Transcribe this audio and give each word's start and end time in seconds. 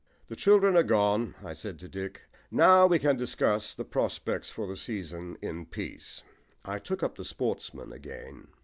"The 0.29 0.35
children 0.35 0.75
are 0.75 0.81
gone," 0.81 1.35
I 1.45 1.53
said 1.53 1.77
to 1.77 1.87
Dick. 1.87 2.21
"Now 2.49 2.87
we 2.87 2.97
can 2.97 3.17
discuss 3.17 3.75
the 3.75 3.85
prospects 3.85 4.49
for 4.49 4.65
the 4.65 4.75
season 4.75 5.37
in 5.43 5.67
peace." 5.67 6.23
I 6.65 6.79
took 6.79 7.03
up 7.03 7.17
"The 7.17 7.23
Sportsman" 7.23 7.91
again. 7.91 8.47